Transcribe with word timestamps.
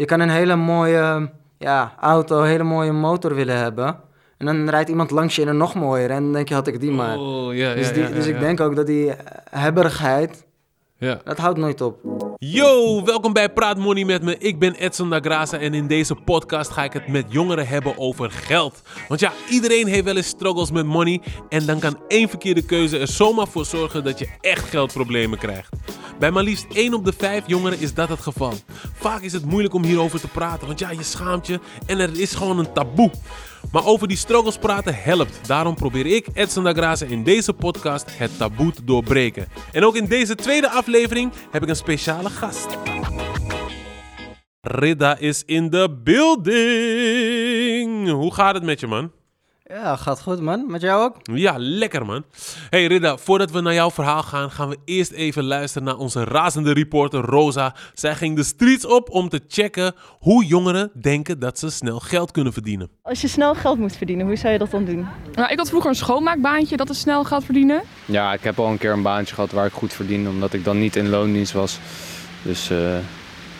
Je 0.00 0.06
kan 0.06 0.20
een 0.20 0.30
hele 0.30 0.56
mooie 0.56 1.30
ja, 1.58 1.92
auto, 2.00 2.40
een 2.40 2.46
hele 2.46 2.62
mooie 2.62 2.92
motor 2.92 3.34
willen 3.34 3.56
hebben. 3.56 3.96
En 4.36 4.46
dan 4.46 4.68
rijdt 4.68 4.88
iemand 4.88 5.10
langs 5.10 5.36
je 5.36 5.42
en 5.42 5.48
een 5.48 5.56
nog 5.56 5.74
mooier. 5.74 6.10
En 6.10 6.22
dan 6.22 6.32
denk 6.32 6.48
je, 6.48 6.54
had 6.54 6.66
ik 6.66 6.80
die 6.80 6.90
maar. 6.90 7.18
Oh, 7.18 7.54
ja, 7.54 7.74
dus 7.74 7.88
ja, 7.88 7.94
die, 7.94 8.02
ja, 8.02 8.08
dus 8.08 8.26
ik 8.26 8.40
denk 8.40 8.60
ook 8.60 8.76
dat 8.76 8.86
die 8.86 9.12
hebberigheid, 9.50 10.46
dat 11.24 11.38
houdt 11.38 11.58
nooit 11.58 11.80
op. 11.80 11.98
Yo, 12.46 13.04
welkom 13.04 13.32
bij 13.32 13.52
Praat 13.52 13.76
Money 13.76 14.04
met 14.04 14.22
me. 14.22 14.38
Ik 14.38 14.58
ben 14.58 14.74
Edson 14.74 15.10
Dagraza 15.10 15.58
en 15.58 15.74
in 15.74 15.86
deze 15.86 16.14
podcast 16.14 16.70
ga 16.70 16.84
ik 16.84 16.92
het 16.92 17.08
met 17.08 17.24
jongeren 17.28 17.66
hebben 17.66 17.98
over 17.98 18.30
geld. 18.30 18.82
Want 19.08 19.20
ja, 19.20 19.32
iedereen 19.48 19.86
heeft 19.86 20.04
wel 20.04 20.16
eens 20.16 20.26
struggles 20.26 20.70
met 20.70 20.86
money 20.86 21.20
en 21.48 21.66
dan 21.66 21.78
kan 21.78 22.00
één 22.08 22.28
verkeerde 22.28 22.64
keuze 22.64 22.98
er 22.98 23.08
zomaar 23.08 23.48
voor 23.48 23.64
zorgen 23.64 24.04
dat 24.04 24.18
je 24.18 24.28
echt 24.40 24.68
geldproblemen 24.68 25.38
krijgt. 25.38 25.68
Bij 26.18 26.30
maar 26.30 26.42
liefst 26.42 26.66
1 26.72 26.94
op 26.94 27.04
de 27.04 27.12
5 27.12 27.42
jongeren 27.46 27.80
is 27.80 27.94
dat 27.94 28.08
het 28.08 28.20
geval. 28.20 28.54
Vaak 28.94 29.20
is 29.20 29.32
het 29.32 29.44
moeilijk 29.44 29.74
om 29.74 29.84
hierover 29.84 30.20
te 30.20 30.28
praten, 30.28 30.66
want 30.66 30.78
ja, 30.78 30.90
je 30.90 31.02
schaamt 31.02 31.46
je 31.46 31.60
en 31.86 31.98
er 31.98 32.20
is 32.20 32.34
gewoon 32.34 32.58
een 32.58 32.72
taboe. 32.72 33.10
Maar 33.72 33.86
over 33.86 34.08
die 34.08 34.16
struggles 34.16 34.58
praten 34.58 34.94
helpt. 34.94 35.38
Daarom 35.46 35.74
probeer 35.74 36.06
ik, 36.06 36.26
Edson 36.32 36.64
Dagraza, 36.64 37.06
in 37.06 37.22
deze 37.24 37.52
podcast 37.52 38.18
het 38.18 38.38
taboe 38.38 38.72
te 38.72 38.84
doorbreken. 38.84 39.46
En 39.72 39.84
ook 39.84 39.96
in 39.96 40.06
deze 40.06 40.34
tweede 40.34 40.70
aflevering 40.70 41.32
heb 41.50 41.62
ik 41.62 41.68
een 41.68 41.76
speciale 41.76 42.29
gast. 42.30 42.78
Ridda 44.60 45.18
is 45.18 45.44
in 45.44 45.70
the 45.70 46.00
building. 46.04 46.50
Hoe 48.10 48.34
gaat 48.34 48.54
het 48.54 48.62
met 48.62 48.80
je, 48.80 48.86
man? 48.86 49.10
Ja, 49.64 49.96
gaat 49.96 50.22
goed 50.22 50.40
man. 50.40 50.70
Met 50.70 50.80
jou 50.80 51.02
ook? 51.02 51.16
Ja, 51.22 51.54
lekker 51.58 52.06
man. 52.06 52.24
Hey 52.70 52.86
Ridda, 52.86 53.16
voordat 53.16 53.50
we 53.50 53.60
naar 53.60 53.74
jouw 53.74 53.90
verhaal 53.90 54.22
gaan, 54.22 54.50
gaan 54.50 54.68
we 54.68 54.76
eerst 54.84 55.10
even 55.10 55.44
luisteren 55.44 55.86
naar 55.86 55.96
onze 55.96 56.24
razende 56.24 56.72
reporter 56.72 57.20
Rosa. 57.20 57.74
Zij 57.94 58.14
ging 58.14 58.36
de 58.36 58.42
streets 58.42 58.86
op 58.86 59.10
om 59.10 59.28
te 59.28 59.40
checken 59.48 59.94
hoe 60.18 60.44
jongeren 60.44 60.90
denken 61.00 61.38
dat 61.38 61.58
ze 61.58 61.70
snel 61.70 62.00
geld 62.00 62.30
kunnen 62.30 62.52
verdienen. 62.52 62.90
Als 63.02 63.20
je 63.20 63.28
snel 63.28 63.54
geld 63.54 63.78
moet 63.78 63.96
verdienen, 63.96 64.26
hoe 64.26 64.36
zou 64.36 64.52
je 64.52 64.58
dat 64.58 64.70
dan 64.70 64.84
doen? 64.84 65.06
Nou, 65.34 65.52
ik 65.52 65.58
had 65.58 65.68
vroeger 65.68 65.90
een 65.90 65.96
schoonmaakbaantje, 65.96 66.76
dat 66.76 66.90
is 66.90 67.00
snel 67.00 67.24
geld 67.24 67.44
verdienen. 67.44 67.82
Ja, 68.04 68.32
ik 68.32 68.42
heb 68.42 68.58
al 68.58 68.66
een 68.66 68.78
keer 68.78 68.92
een 68.92 69.02
baantje 69.02 69.34
gehad 69.34 69.50
waar 69.50 69.66
ik 69.66 69.72
goed 69.72 69.92
verdiende, 69.92 70.30
omdat 70.30 70.52
ik 70.52 70.64
dan 70.64 70.78
niet 70.78 70.96
in 70.96 71.08
loondienst 71.08 71.52
was. 71.52 71.78
Dus 72.42 72.70
eh, 72.70 72.78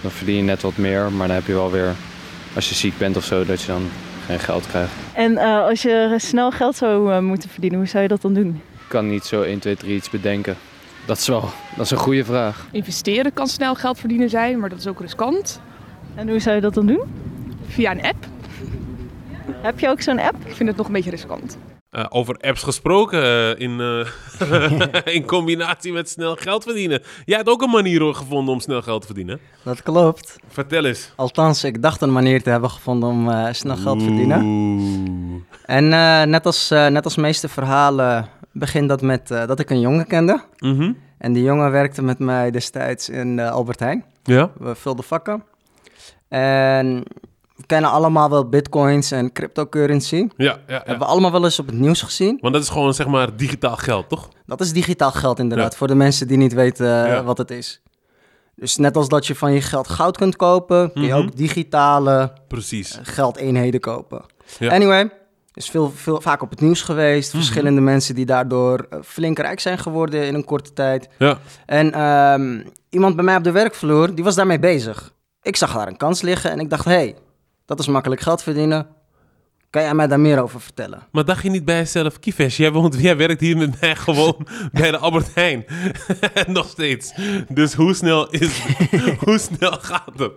dan 0.01 0.11
verdien 0.11 0.37
je 0.37 0.43
net 0.43 0.63
wat 0.63 0.77
meer, 0.77 1.13
maar 1.13 1.27
dan 1.27 1.37
heb 1.37 1.47
je 1.47 1.53
wel 1.53 1.71
weer, 1.71 1.95
als 2.55 2.69
je 2.69 2.75
ziek 2.75 2.99
bent 2.99 3.17
of 3.17 3.25
zo, 3.25 3.45
dat 3.45 3.61
je 3.61 3.67
dan 3.67 3.89
geen 4.27 4.39
geld 4.39 4.67
krijgt. 4.67 4.93
En 5.15 5.39
eh, 5.39 5.65
als 5.65 5.83
je 5.83 6.15
snel 6.17 6.51
geld 6.51 6.77
zou 6.77 7.13
eh, 7.13 7.19
moeten 7.19 7.51
verdienen, 7.51 7.79
hoe 7.79 7.89
zou 7.89 8.03
je 8.03 8.09
dat 8.09 8.23
dan 8.23 8.35
doen? 8.35 8.49
Ik 8.73 8.89
kan 8.89 9.09
niet 9.09 9.25
zo 9.25 9.43
1, 9.43 9.59
2, 9.59 9.77
3 9.77 9.95
iets 9.95 10.11
bedenken. 10.11 10.57
Dat 11.07 11.19
is 11.19 11.27
wel, 11.27 11.51
dat 11.77 11.85
is 11.85 11.91
een 11.91 11.99
goede 11.99 12.25
vraag. 12.25 12.67
Investeren 12.71 13.33
kan 13.33 13.47
snel 13.47 13.75
geld 13.75 13.99
verdienen 13.99 14.31
zijn, 14.31 14.59
maar 14.59 14.69
dat 14.69 14.79
is 14.79 14.87
ook 14.87 15.01
riskant. 15.01 15.61
En 16.15 16.29
hoe 16.29 16.39
zou 16.39 16.55
je 16.55 16.61
dat 16.61 16.75
dan 16.75 16.87
doen? 16.87 17.01
Via 17.67 17.91
een 17.91 18.03
app. 18.03 18.27
Heb 19.51 19.79
je 19.81 19.89
ook 19.89 20.01
zo'n 20.01 20.19
app? 20.19 20.37
Ik 20.47 20.55
vind 20.55 20.69
het 20.69 20.79
nog 20.79 20.87
een 20.87 20.93
beetje 20.93 21.11
riskant. 21.11 21.57
Eh, 21.91 22.05
over 22.09 22.37
apps 22.41 22.63
gesproken, 22.63 23.23
eh, 23.23 23.61
in, 23.61 23.81
eh, 23.81 25.15
in 25.17 25.27
combinatie 25.27 25.93
met 25.93 26.09
snel 26.09 26.37
geld 26.37 26.63
verdienen. 26.63 27.03
Jij 27.25 27.37
hebt 27.37 27.49
ook 27.49 27.63
een 27.63 27.71
manier 27.71 28.15
gevonden 28.15 28.55
om 28.55 28.61
snel 28.61 28.83
geld 28.83 29.01
te 29.01 29.07
verdienen. 29.07 29.41
Dat 29.63 29.83
klopt. 29.83 30.37
Vertel 30.49 30.85
eens. 30.85 31.13
Althans, 31.17 31.65
ik 31.65 31.83
dacht 31.83 32.01
een 32.01 32.13
manier 32.13 32.43
te 32.43 32.51
hebben 32.51 32.71
gevonden 32.71 33.09
om 33.09 33.53
snel 33.53 33.77
geld 33.77 33.99
te 33.99 34.05
verdienen. 34.05 34.43
Oeh. 34.45 35.43
En 35.65 35.89
net, 36.31 36.47
als, 36.47 36.69
net 36.69 37.05
als 37.05 37.17
meeste 37.17 37.49
verhalen 37.49 38.29
begint 38.53 38.89
dat 38.89 39.03
met 39.03 39.29
dat 39.29 39.61
ik 39.61 39.71
een 39.71 39.81
jongen 39.81 40.07
kende. 40.07 40.43
Mhm. 40.59 40.93
En 41.19 41.33
die 41.33 41.43
jongen 41.43 41.71
werkte 41.71 42.03
met 42.03 42.19
mij 42.19 42.51
destijds 42.51 43.09
in 43.09 43.41
Albert 43.41 43.81
Heijn. 43.81 44.05
Ja? 44.23 44.51
We 44.59 44.75
vulden 44.75 45.05
vakken. 45.05 45.43
En 46.29 47.05
we 47.61 47.67
kennen 47.67 47.91
allemaal 47.91 48.31
wel 48.31 48.49
bitcoins 48.49 49.11
en 49.11 49.33
cryptocurrency. 49.33 50.17
Ja, 50.37 50.45
ja, 50.45 50.59
ja. 50.67 50.75
Hebben 50.77 50.99
we 50.99 51.05
allemaal 51.05 51.33
wel 51.33 51.45
eens 51.45 51.59
op 51.59 51.67
het 51.67 51.79
nieuws 51.79 52.03
gezien. 52.03 52.39
Want 52.41 52.55
dat 52.55 52.63
is 52.63 52.69
gewoon 52.69 52.95
zeg 52.95 53.07
maar 53.07 53.37
digitaal 53.37 53.77
geld, 53.77 54.09
toch? 54.09 54.29
Dat 54.47 54.61
is 54.61 54.73
digitaal 54.73 55.11
geld 55.13 55.39
inderdaad, 55.39 55.73
Ja. 55.73 55.79
voor 55.79 55.87
de 55.87 55.95
mensen 55.95 56.29
die 56.29 56.37
niet 56.37 56.53
weten 56.53 57.05
eh, 57.05 57.13
Ja. 57.13 57.23
wat 57.25 57.39
het 57.39 57.51
is. 57.51 57.83
Dus 58.55 58.77
net 58.77 58.97
als 58.97 59.09
dat 59.09 59.27
je 59.27 59.35
van 59.35 59.53
je 59.53 59.61
geld 59.61 59.89
goud 59.89 60.17
kunt 60.17 60.37
kopen, 60.37 60.93
kun 60.93 61.03
je 61.03 61.09
Mhm. 61.09 61.19
ook 61.19 61.37
digitale 61.37 62.33
Precies. 62.49 62.99
geldeenheden 63.03 63.81
kopen. 63.81 64.23
Anyway, 64.69 65.11
is 65.55 65.71
veel, 65.71 65.93
veel, 65.95 66.21
vaak 66.21 66.43
op 66.43 66.51
het 66.51 66.61
nieuws 66.61 66.83
geweest. 66.83 67.29
Mhm. 67.33 67.37
Verschillende 67.43 67.81
mensen 67.81 68.15
die 68.15 68.27
daardoor 68.27 68.87
eh, 68.91 68.99
flink 69.05 69.39
rijk 69.39 69.61
zijn 69.61 69.79
geworden 69.79 70.27
in 70.27 70.35
een 70.35 70.45
korte 70.45 70.73
tijd. 70.73 71.09
Ja. 71.19 71.39
En 71.67 71.93
ehm, 71.93 72.63
iemand 72.91 73.17
bij 73.17 73.25
mij 73.25 73.37
op 73.37 73.45
de 73.45 73.51
werkvloer, 73.51 74.15
die 74.15 74.25
was 74.25 74.35
daarmee 74.35 74.59
bezig. 74.59 75.13
Ik 75.43 75.57
zag 75.57 75.75
daar 75.75 75.89
een 75.89 75.97
kans 75.97 76.21
liggen 76.23 76.51
en 76.51 76.61
ik 76.61 76.71
dacht, 76.71 76.85
hé, 76.85 76.91
hey, 76.93 77.17
dat 77.71 77.79
is 77.79 77.87
makkelijk 77.87 78.21
geld 78.21 78.43
verdienen. 78.43 78.87
Kan 79.71 79.83
jij 79.83 79.95
mij 79.95 80.07
daar 80.07 80.21
meer 80.21 80.43
over 80.43 80.61
vertellen? 80.61 81.03
Maar 81.13 81.25
dacht 81.25 81.43
je 81.43 81.51
niet 81.51 81.65
bij 81.65 81.77
jezelf, 81.77 82.19
Kivesh, 82.19 82.57
jij, 82.57 82.73
woont, 82.73 83.01
jij 83.01 83.17
werkt 83.17 83.41
hier 83.41 83.57
met 83.57 83.81
mij 83.81 83.97
gewoon 83.97 84.47
bij 84.73 84.91
de 84.91 84.99
Albert 84.99 85.35
Heijn. 85.35 85.65
Nog 86.47 86.69
steeds. 86.69 87.13
Dus 87.49 87.75
hoe 87.75 87.95
snel 87.95 88.31
is 88.31 88.63
hoe 89.25 89.39
snel 89.39 89.73
gaat 89.73 90.13
het? 90.17 90.33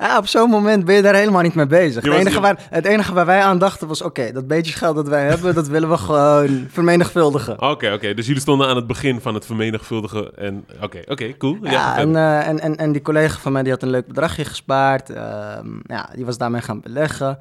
Ja, 0.00 0.18
op 0.18 0.26
zo'n 0.26 0.50
moment 0.50 0.84
ben 0.84 0.94
je 0.94 1.02
daar 1.02 1.14
helemaal 1.14 1.42
niet 1.42 1.54
mee 1.54 1.66
bezig. 1.66 2.04
Het 2.04 2.12
enige, 2.12 2.40
waar, 2.40 2.66
het 2.70 2.84
enige 2.84 3.14
waar 3.14 3.26
wij 3.26 3.42
aan 3.42 3.58
dachten 3.58 3.88
was, 3.88 4.02
oké, 4.02 4.32
dat 4.32 4.46
beetje 4.46 4.72
geld 4.72 4.96
dat 4.96 5.08
wij 5.08 5.26
hebben, 5.26 5.54
dat 5.54 5.68
willen 5.68 5.88
we 5.88 5.96
gewoon 5.96 6.66
vermenigvuldigen. 6.70 7.62
Oké, 7.62 7.92
oké. 7.92 8.14
Dus 8.14 8.26
jullie 8.26 8.40
stonden 8.40 8.68
aan 8.68 8.76
het 8.76 8.86
begin 8.86 9.20
van 9.20 9.34
het 9.34 9.46
vermenigvuldigen. 9.46 10.36
En 10.36 10.64
oké, 10.82 11.00
oké, 11.06 11.36
cool. 11.36 11.58
Ja, 11.62 11.96
en, 11.96 12.16
eh, 12.16 12.46
en, 12.46 12.60
en, 12.60 12.76
en 12.76 12.92
die 12.92 13.02
collega 13.02 13.38
van 13.38 13.52
mij 13.52 13.62
die 13.62 13.72
had 13.72 13.82
een 13.82 13.90
leuk 13.90 14.06
bedragje 14.06 14.44
gespaard. 14.44 15.10
Ehm, 15.10 15.68
ja, 15.86 16.10
die 16.14 16.24
was 16.24 16.38
daarmee 16.38 16.60
gaan 16.60 16.80
beleggen. 16.80 17.38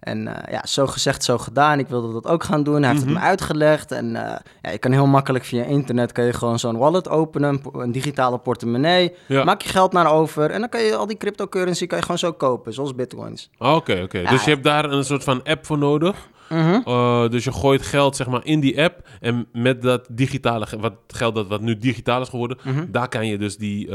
En 0.00 0.26
eh, 0.28 0.52
ja, 0.52 0.66
zo 0.66 0.86
gezegd, 0.86 1.24
zo 1.24 1.38
gedaan. 1.38 1.78
Ik 1.78 1.88
wilde 1.88 2.12
dat 2.12 2.26
ook 2.26 2.44
gaan 2.44 2.62
doen. 2.62 2.82
Hij 2.82 2.90
heeft 2.92 3.04
Mhm. 3.04 3.14
het 3.14 3.22
me 3.22 3.28
uitgelegd. 3.28 3.92
En 3.92 4.16
eh, 4.16 4.36
ja, 4.62 4.70
je 4.70 4.78
kan 4.78 4.92
heel 4.92 5.06
makkelijk 5.06 5.44
via 5.44 5.64
internet 5.64 6.12
kan 6.12 6.24
je 6.24 6.32
gewoon 6.32 6.58
zo'n 6.58 6.76
wallet 6.76 7.08
openen, 7.08 7.60
een 7.72 7.92
digitale 7.92 8.38
portemonnee. 8.38 9.12
Ja. 9.28 9.44
Maak 9.44 9.62
je 9.62 9.68
geld 9.68 9.92
naar 9.92 10.12
over 10.12 10.50
en 10.50 10.60
dan 10.60 10.68
kan 10.68 10.82
je 10.82 10.96
al 10.96 11.06
die 11.06 11.16
cryptocurrency 11.16 11.86
kan 11.86 11.96
je 11.98 12.02
gewoon 12.04 12.18
zo 12.18 12.32
kopen, 12.32 12.72
zoals 12.72 12.94
bitcoins. 12.94 13.50
Oké, 13.58 14.00
oké. 14.02 14.22
Dus 14.28 14.44
je 14.44 14.50
hebt 14.50 14.64
daar 14.64 14.84
een 14.92 15.04
soort 15.04 15.24
van 15.24 15.42
app 15.44 15.66
voor 15.66 15.78
nodig. 15.78 16.28
Mhm. 16.48 16.80
Uh, 16.86 17.28
dus 17.28 17.44
je 17.44 17.52
gooit 17.52 17.82
geld 17.82 18.16
zeg 18.16 18.26
maar 18.26 18.44
in 18.44 18.60
die 18.60 18.82
app. 18.82 19.08
En 19.20 19.46
met 19.52 19.82
dat 19.82 20.06
digitale 20.10 20.66
wat, 20.80 20.92
geld 21.06 21.34
dat 21.34 21.46
wat 21.48 21.60
nu 21.60 21.76
digitaal 21.78 22.20
is 22.20 22.28
geworden, 22.28 22.58
Mhm. 22.64 22.84
daar 22.90 23.08
kan 23.08 23.26
je 23.26 23.38
dus 23.38 23.56
die 23.56 23.88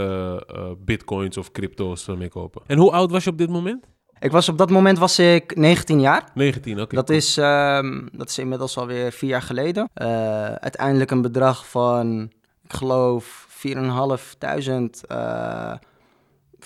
bitcoins 0.85 1.37
of 1.37 1.51
crypto's 1.51 2.05
mee 2.17 2.29
kopen. 2.29 2.61
En 2.67 2.77
hoe 2.77 2.91
oud 2.91 3.11
was 3.11 3.23
je 3.23 3.29
op 3.29 3.37
dit 3.37 3.49
moment? 3.49 3.85
Ik 4.25 4.31
was 4.31 4.49
op 4.49 4.57
dat 4.57 4.69
moment 4.69 4.97
was 4.97 5.19
ik 5.19 5.55
19 5.55 5.99
jaar. 5.99 6.23
19, 6.33 6.81
oké. 6.81 6.95
Dat, 6.95 7.05
cool. 7.05 7.17
is, 7.17 7.37
ehm, 7.37 8.01
dat 8.11 8.29
is 8.29 8.37
inmiddels 8.37 8.77
alweer 8.77 9.11
vier 9.11 9.29
jaar 9.29 9.41
geleden. 9.41 9.89
Eh, 9.93 10.07
uiteindelijk 10.45 11.11
een 11.11 11.21
bedrag 11.21 11.67
van, 11.69 12.31
ik 12.63 12.73
geloof, 12.73 13.45
4.500 13.49 15.01
eh 15.07 15.73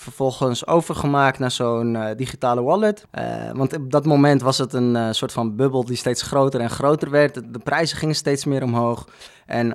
vervolgens 0.00 0.66
overgemaakt 0.66 1.38
naar 1.38 1.50
zo'n 1.50 1.96
eh, 1.96 2.16
digitale 2.16 2.62
wallet. 2.62 3.06
Eh, 3.10 3.24
want 3.52 3.76
op 3.76 3.90
dat 3.90 4.04
moment 4.04 4.42
was 4.42 4.58
het 4.58 4.72
een 4.72 4.96
eh, 4.96 5.08
soort 5.10 5.32
van 5.32 5.56
bubbel 5.56 5.84
die 5.84 5.96
steeds 5.96 6.22
groter 6.22 6.60
en 6.60 6.70
groter 6.70 7.10
werd. 7.10 7.34
De, 7.34 7.50
de 7.50 7.58
prijzen 7.58 7.96
gingen 7.98 8.14
steeds 8.14 8.44
meer 8.44 8.62
omhoog. 8.62 9.08
En, 9.46 9.66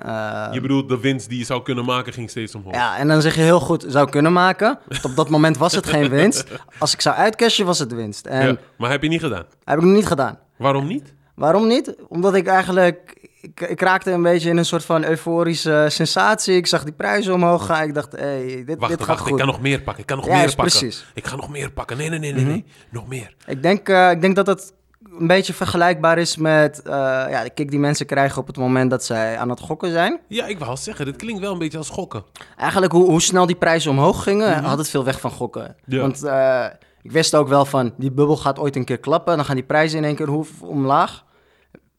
Je 0.52 0.58
bedoelt 0.62 0.88
de 0.88 1.00
winst 1.00 1.28
die 1.28 1.38
je 1.38 1.44
zou 1.44 1.62
kunnen 1.62 1.84
maken 1.84 2.12
ging 2.12 2.30
steeds 2.30 2.54
omhoog. 2.54 2.74
ja, 2.74 2.96
en 2.96 3.08
dan 3.08 3.20
zeg 3.22 3.34
je 3.34 3.40
heel 3.40 3.60
goed, 3.60 3.84
zou 3.88 4.10
kunnen 4.10 4.32
maken. 4.32 4.78
Want 4.88 5.04
op 5.04 5.16
dat 5.16 5.28
moment 5.28 5.56
was 5.56 5.74
het 5.74 5.86
geen 5.86 6.08
winst. 6.08 6.44
Als 6.78 6.92
ik 6.92 7.00
zou 7.00 7.16
uitcashen, 7.16 7.66
was 7.66 7.78
het 7.78 7.92
winst. 7.94 8.26
En 8.26 8.46
Ja, 8.46 8.56
Maar 8.78 8.90
heb 8.90 9.02
je 9.02 9.08
niet 9.08 9.20
gedaan? 9.20 9.44
heb 9.64 9.78
ik 9.78 9.84
nog 9.84 9.94
niet 9.94 10.06
gedaan. 10.06 10.38
Waarom 10.56 10.86
niet? 10.86 11.14
Waarom 11.34 11.66
niet? 11.66 11.94
Omdat 12.08 12.34
ik 12.34 12.46
eigenlijk... 12.46 13.25
Ik, 13.54 13.60
ik 13.60 13.80
raakte 13.80 14.10
een 14.10 14.22
beetje 14.22 14.48
in 14.50 14.56
een 14.56 14.64
soort 14.64 14.84
van 14.84 15.04
euforische 15.04 15.86
sensatie. 15.88 16.56
Ik 16.56 16.66
zag 16.66 16.84
die 16.84 16.92
prijzen 16.92 17.34
omhoog 17.34 17.66
gaan. 17.66 17.82
Ik 17.88 17.94
dacht, 17.94 18.12
hé, 18.12 18.18
hey, 18.18 18.64
dit, 18.66 18.78
Wacht, 18.78 18.90
dit 18.90 18.98
gaat 19.00 19.08
wacht, 19.08 19.20
goed. 19.20 19.30
ik 19.30 19.36
kan 19.36 19.46
nog 19.46 19.60
meer 19.60 19.80
pakken. 19.82 20.00
Ik 20.02 20.06
kan 20.08 20.16
nog 20.16 20.26
Ja, 20.26 20.32
meer 20.32 20.54
pakken. 20.54 20.64
precies. 20.78 21.00
Mhm. 21.00 21.10
Ik 21.14 21.26
ga 21.26 21.36
nog 21.36 21.48
meer 21.48 21.70
pakken. 21.70 21.96
Nee, 21.96 22.08
nee, 22.08 22.18
nee, 22.18 22.32
nee, 22.32 22.44
nee. 22.44 22.64
Nog 22.90 23.08
meer. 23.08 23.34
Ik, 23.46 23.62
denk, 23.62 23.88
eh, 23.88 24.10
ik 24.10 24.20
denk 24.20 24.36
dat 24.36 24.46
het 24.46 24.72
een 25.18 25.26
beetje 25.26 25.52
vergelijkbaar 25.54 26.18
is 26.18 26.36
met 26.36 26.82
eh, 26.82 26.92
ja, 27.30 27.42
de 27.42 27.50
kick 27.50 27.70
die 27.70 27.78
mensen 27.78 28.06
krijgen 28.06 28.40
op 28.40 28.46
het 28.46 28.56
moment 28.56 28.90
dat 28.90 29.04
zij 29.04 29.38
aan 29.38 29.50
het 29.50 29.60
gokken 29.60 29.90
zijn. 29.90 30.20
Ja, 30.28 30.46
ik 30.46 30.58
wou 30.58 30.76
zeggen, 30.76 31.04
dit 31.04 31.16
klinkt 31.16 31.40
wel 31.40 31.52
een 31.52 31.58
beetje 31.58 31.78
als 31.78 31.90
gokken. 31.90 32.24
Eigenlijk 32.56 32.92
hoe, 32.92 33.10
hoe 33.10 33.22
snel 33.22 33.46
die 33.46 33.56
prijzen 33.56 33.90
omhoog 33.90 34.22
gingen, 34.22 34.62
had 34.64 34.78
het 34.78 34.88
veel 34.90 35.04
weg 35.04 35.20
van 35.20 35.30
gokken. 35.30 35.76
Mhm. 35.84 35.94
Ja. 35.96 36.00
Want 36.00 36.22
eh, 36.22 36.64
ik 37.02 37.12
wist 37.12 37.34
ook 37.34 37.48
wel 37.48 37.64
van, 37.64 37.94
die 37.96 38.12
bubbel 38.12 38.36
gaat 38.36 38.58
ooit 38.58 38.76
een 38.76 38.84
keer 38.84 38.98
klappen. 38.98 39.36
Dan 39.36 39.44
gaan 39.44 39.54
die 39.54 39.64
prijzen 39.64 39.98
in 39.98 40.04
één 40.04 40.16
keer 40.16 40.44
omlaag. 40.60 41.24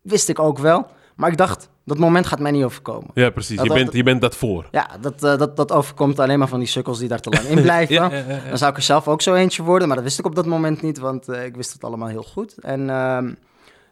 Wist 0.02 0.30
ik 0.30 0.40
ook 0.40 0.58
wel. 0.60 0.88
Maar 1.18 1.32
ik 1.32 1.38
dacht, 1.38 1.70
dat 1.86 1.98
moment 1.98 2.26
gaat 2.28 2.40
mij 2.40 2.52
niet 2.52 2.64
overkomen. 2.64 3.10
Ja, 3.14 3.30
precies. 3.30 3.58
Dat- 3.58 3.66
Je 3.66 3.74
bent, 3.74 3.94
je 3.94 4.04
bent 4.04 4.22
dat 4.22 4.36
voor. 4.36 4.68
Ja, 4.72 4.90
dat, 5.02 5.24
eh, 5.24 5.38
dat, 5.38 5.56
dat 5.56 5.72
overkomt 5.72 6.20
alleen 6.20 6.40
maar 6.40 6.48
van 6.48 6.60
die 6.60 6.68
sukkels 6.68 7.00
die 7.00 7.08
daar 7.08 7.20
te 7.20 7.30
lang 7.30 7.46
in 7.46 7.62
blijven. 7.70 7.96
Ja, 7.96 8.10
ja, 8.12 8.18
ja, 8.18 8.36
ja. 8.36 8.50
Dan 8.50 8.58
zou 8.58 8.72
ik 8.72 8.78
er 8.78 8.84
zelf 8.84 9.08
ook 9.08 9.22
zo 9.22 9.34
eentje 9.34 9.64
worden, 9.64 9.88
maar 9.88 9.98
dat 9.98 10.06
wist 10.06 10.20
ik 10.20 10.26
op 10.26 10.36
dat 10.36 10.46
moment 10.46 10.82
niet, 10.82 10.98
want 11.00 11.28
eh, 11.30 11.46
ik 11.46 11.56
wist 11.56 11.74
het 11.74 11.84
allemaal 11.84 12.08
heel 12.08 12.24
goed. 12.24 12.58
En 12.58 12.80
ehm, 12.90 13.24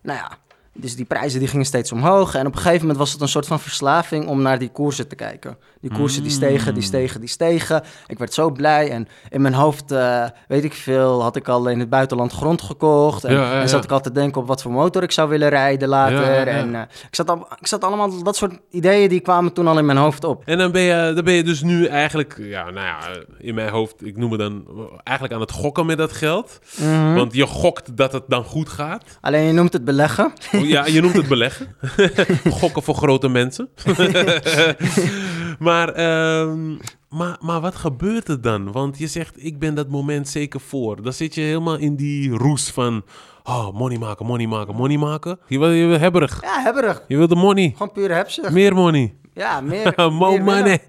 nou 0.02 0.18
ja, 0.20 0.32
dus 0.78 0.96
die 0.96 1.06
prijzen 1.06 1.40
die 1.40 1.48
gingen 1.48 1.66
steeds 1.66 1.92
omhoog. 1.92 2.36
En 2.36 2.48
op 2.48 2.54
een 2.54 2.62
gegeven 2.62 2.82
moment 2.82 2.98
was 2.98 3.12
het 3.12 3.22
een 3.22 3.28
soort 3.28 3.48
van 3.48 3.60
verslaving 3.60 4.28
om 4.28 4.42
naar 4.42 4.60
die 4.60 4.70
koersen 4.70 5.08
te 5.08 5.16
kijken. 5.16 5.58
Die 5.82 5.92
koersen 5.94 6.24
die 6.24 6.32
stegen, 6.32 6.74
die 6.74 6.84
stegen, 6.84 7.20
die 7.20 7.30
stegen. 7.30 7.84
Ik 8.08 8.18
werd 8.18 8.34
zo 8.34 8.50
blij. 8.50 8.90
En 8.92 9.08
in 9.30 9.42
mijn 9.42 9.54
hoofd, 9.54 9.92
eh, 9.92 10.26
weet 10.48 10.64
ik 10.64 10.74
veel, 10.74 11.22
had 11.22 11.36
ik 11.36 11.48
al 11.48 11.70
in 11.70 11.80
het 11.80 11.90
buitenland 11.90 12.32
grond 12.32 12.62
gekocht. 12.62 13.24
En, 13.24 13.34
Ja, 13.34 13.42
ja, 13.42 13.62
en 13.62 13.70
zat 13.70 13.84
ik 13.84 13.92
al 13.92 14.02
te 14.02 14.12
denken 14.12 14.42
op 14.42 14.48
wat 14.48 14.62
voor 14.62 14.72
motor 14.72 15.04
ik 15.04 15.12
zou 15.12 15.30
willen 15.30 15.50
rijden 15.50 15.88
later. 15.88 16.48
En 16.48 16.76
eh, 16.76 16.82
ik, 16.82 17.16
zat 17.16 17.30
al, 17.30 17.48
ik 17.60 17.68
zat 17.68 17.84
allemaal, 17.84 18.24
dat 18.24 18.36
soort 18.36 18.60
ideeën 18.70 19.10
die 19.10 19.20
kwamen 19.20 19.54
toen 19.54 19.68
al 19.68 19.78
in 19.78 19.86
mijn 19.86 19.98
hoofd 19.98 20.24
op. 20.24 20.42
En 20.46 20.58
dan 20.58 20.72
ben, 20.72 20.82
je, 20.82 21.12
dan 21.16 21.24
ben 21.24 21.34
je 21.34 21.44
dus 21.44 21.62
nu 21.62 21.86
eigenlijk, 21.86 22.36
ja, 22.40 22.64
nou 22.64 22.86
ja, 22.86 23.00
in 23.38 23.56
mijn 23.56 23.70
hoofd, 23.70 24.06
ik 24.06 24.18
noem 24.18 24.32
het 24.32 24.40
dan 24.40 24.66
eigenlijk 25.04 25.34
aan 25.34 25.42
het 25.42 25.52
gokken 25.52 25.86
met 25.86 25.98
dat 25.98 26.12
geld. 26.12 26.60
Mhm. 26.78 27.14
Want 27.14 27.34
je 27.34 27.46
gokt 27.46 27.98
dat 27.98 28.12
het 28.12 28.24
dan 28.28 28.44
goed 28.44 28.70
gaat. 28.70 29.04
Alleen 29.22 29.44
je 29.44 29.54
noemt 29.54 29.74
het 29.74 29.86
beleggen. 29.86 30.34
Ja, 30.68 30.86
je 30.86 31.02
noemt 31.02 31.16
het 31.16 31.28
beleggen. 31.28 31.76
Gokken 32.60 32.84
voor 32.84 32.96
grote 32.96 33.30
mensen. 33.30 33.70
maar, 35.60 35.90
ehm, 35.90 36.76
maar, 37.10 37.38
maar 37.40 37.62
wat 37.62 37.76
gebeurt 37.76 38.28
er 38.28 38.42
dan? 38.42 38.72
Want 38.72 38.98
je 38.98 39.08
zegt, 39.08 39.44
ik 39.44 39.60
ben 39.60 39.76
dat 39.76 39.90
moment 39.90 40.28
zeker 40.28 40.60
voor. 40.60 41.02
Dan 41.02 41.14
zit 41.14 41.36
je 41.36 41.42
helemaal 41.42 41.78
in 41.78 41.96
die 41.96 42.30
roes 42.30 42.70
van... 42.70 43.04
Oh, 43.44 43.74
money 43.74 43.98
maken, 43.98 44.26
money 44.26 44.48
maken, 44.48 44.76
money 44.76 44.98
maken. 44.98 45.40
Je 45.48 45.60
wil, 45.60 45.70
je 45.70 45.86
wil 45.86 46.00
hebberig. 46.00 46.42
Ja, 46.42 46.62
hebberig. 46.62 47.04
Je 47.08 47.18
wil 47.18 47.28
de 47.28 47.36
money. 47.36 47.72
Gewoon 47.72 47.92
pure 47.92 48.14
hebzucht. 48.14 48.52
Meer 48.52 48.74
money. 48.74 49.16
Ja, 49.34 49.62
meer. 49.62 49.94
Money. 50.12 50.80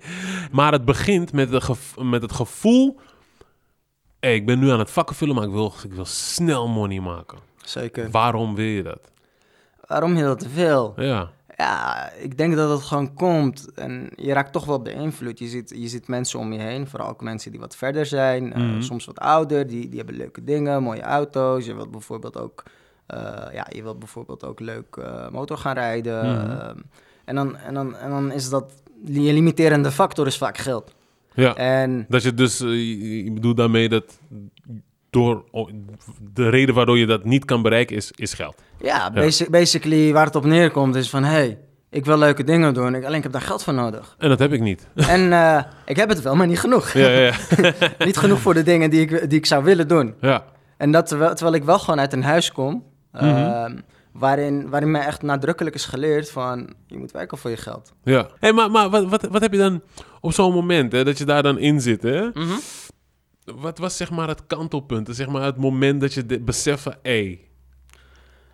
Maar 0.51 0.73
het 0.73 0.85
begint 0.85 1.33
met, 1.33 1.51
de 1.51 1.75
met 2.03 2.23
het 2.23 2.33
gevoel... 2.33 3.01
Hey, 4.21 4.35
ik 4.35 4.47
ben 4.47 4.59
nu 4.59 4.71
aan 4.71 4.79
het 4.79 4.91
vakken 4.91 5.17
vullen, 5.17 5.35
maar 5.35 5.45
ik 5.45 5.51
wil, 5.51 5.73
ik 5.85 5.93
wil 5.93 6.05
snel 6.05 6.69
money 6.69 7.01
maken. 7.01 7.39
Zeker. 7.57 8.11
Waarom 8.11 8.55
wil 8.55 8.65
je 8.65 8.83
dat? 8.83 9.11
Waarom 9.87 10.17
je 10.17 10.23
dat 10.23 10.47
wil? 10.53 10.93
Ja. 10.97 11.31
Ja, 11.57 12.11
ik 12.13 12.37
denk 12.39 12.55
dat 12.55 12.71
het 12.71 12.81
gewoon 12.89 13.15
komt. 13.15 13.73
En 13.75 14.11
je 14.17 14.33
raakt 14.33 14.53
toch 14.53 14.65
wel 14.65 14.83
beïnvloed. 14.83 15.39
Je 15.39 15.47
ziet, 15.49 15.73
je 15.77 15.89
ziet 15.89 16.09
mensen 16.09 16.39
om 16.39 16.53
je 16.53 16.59
heen, 16.59 16.87
vooral 16.87 17.09
ook 17.09 17.23
mensen 17.23 17.51
die 17.51 17.61
wat 17.61 17.77
verder 17.77 18.07
zijn, 18.07 18.53
eh, 18.53 18.63
Mhm. 18.63 18.81
soms 18.81 19.05
wat 19.05 19.19
ouder, 19.19 19.67
die, 19.67 19.89
die 19.89 19.99
hebben 19.99 20.17
leuke 20.17 20.45
dingen, 20.45 20.83
mooie 20.83 21.03
auto's. 21.03 21.67
Je 21.67 21.75
wilt 21.75 21.91
bijvoorbeeld 21.91 22.39
ook, 22.39 22.63
eh, 23.07 23.19
ja, 23.53 23.67
je 23.69 23.83
wilt 23.83 23.99
bijvoorbeeld 23.99 24.45
ook 24.45 24.61
leuk 24.61 24.97
eh, 24.97 25.29
motor 25.31 25.57
gaan 25.59 25.75
rijden. 25.75 26.27
Mhm. 26.33 26.79
en, 27.25 27.35
dan, 27.35 27.57
en, 27.57 27.75
dan, 27.75 27.97
en 27.97 28.11
dan 28.11 28.33
is 28.33 28.49
dat, 28.49 28.73
je 29.05 29.33
limiterende 29.33 29.91
factor 29.91 30.27
is 30.27 30.39
vaak 30.39 30.59
geld. 30.59 30.95
Ja. 31.35 31.55
En 31.55 32.07
Dat 32.09 32.23
je 32.23 32.35
dus, 32.35 32.59
je 32.59 33.31
bedoelt 33.35 33.57
daarmee 33.57 33.89
dat 33.89 34.19
door 35.17 35.45
de 36.35 36.49
reden 36.49 36.75
waardoor 36.75 36.99
je 36.99 37.07
dat 37.07 37.25
niet 37.25 37.45
kan 37.45 37.63
bereiken 37.63 37.97
is, 37.97 38.11
is 38.15 38.35
geld. 38.35 38.63
ja, 38.81 39.11
basi- 39.11 39.51
basically 39.51 40.13
waar 40.13 40.27
het 40.27 40.35
op 40.37 40.45
neerkomt 40.45 40.95
is 40.95 41.11
van, 41.11 41.25
hey, 41.25 41.59
ik 41.91 42.05
wil 42.05 42.19
leuke 42.19 42.45
dingen 42.45 42.75
doen, 42.75 42.95
ik, 42.95 43.05
alleen 43.05 43.17
ik 43.17 43.23
heb 43.23 43.33
daar 43.33 43.41
geld 43.41 43.63
voor 43.63 43.75
nodig. 43.75 44.15
En 44.19 44.29
dat 44.29 44.39
heb 44.39 44.53
ik 44.53 44.61
niet. 44.61 44.89
en 45.09 45.33
eh, 45.33 45.63
ik 45.87 45.97
heb 45.97 46.09
het 46.09 46.23
wel, 46.23 46.35
maar 46.37 46.47
niet 46.47 46.61
genoeg. 46.61 46.91
ja, 46.93 47.09
ja, 47.09 47.19
ja. 47.21 47.35
niet 48.07 48.17
genoeg 48.17 48.41
voor 48.41 48.55
de 48.55 48.63
dingen 48.63 48.91
die 48.91 49.01
ik, 49.01 49.31
die 49.31 49.39
ik 49.39 49.47
zou 49.47 49.65
willen 49.65 49.89
doen. 49.89 50.15
ja. 50.21 50.45
En 50.77 50.91
dat 50.91 51.07
terwijl, 51.07 51.35
terwijl 51.35 51.57
ik 51.57 51.65
wel 51.65 51.79
gewoon 51.79 52.01
uit 52.01 52.13
een 52.13 52.23
huis 52.25 52.53
kom, 52.53 52.85
Mhm. 53.13 53.25
ehm, 53.25 53.77
waarin, 54.13 54.69
waarin 54.71 54.91
mij 54.91 55.07
echt 55.07 55.23
nadrukkelijk 55.23 55.75
is 55.75 55.85
geleerd 55.85 56.31
van, 56.31 56.75
je 56.87 56.99
moet 56.99 57.11
werken 57.13 57.39
voor 57.39 57.51
je 57.51 57.57
geld. 57.57 57.93
ja. 58.03 58.27
Hey, 58.39 58.53
maar 58.53 58.71
maar 58.71 58.91
wat, 58.91 59.05
wat, 59.09 59.23
wat 59.31 59.41
heb 59.43 59.53
je 59.53 59.59
dan 59.59 59.83
op 60.21 60.33
zo'n 60.33 60.53
moment, 60.53 60.93
hè, 60.93 61.05
dat 61.05 61.19
je 61.19 61.25
daar 61.25 61.43
dan 61.43 61.59
in 61.59 61.81
zit, 61.81 62.03
hè? 62.03 62.29
Wat 63.55 63.79
was 63.79 63.97
zeg 63.97 64.11
maar 64.11 64.29
het 64.29 64.47
kantelpunt, 64.47 65.09
zeg 65.11 65.29
maar 65.29 65.43
het 65.43 65.57
moment 65.57 66.01
dat 66.01 66.13
je 66.15 66.27
dit 66.27 66.45
beseft 66.45 66.83
van, 66.83 66.95
hé, 67.03 67.39